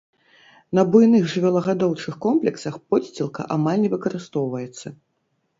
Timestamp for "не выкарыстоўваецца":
3.85-4.87